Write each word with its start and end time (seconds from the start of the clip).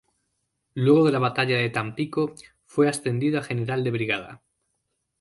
Luego 0.73 1.05
de 1.05 1.11
la 1.11 1.19
batalla 1.19 1.57
de 1.57 1.69
Tampico 1.69 2.33
fue 2.65 2.89
ascendido 2.89 3.37
a 3.37 3.43
General 3.43 3.83
de 3.83 3.91
Brigada. 3.91 4.41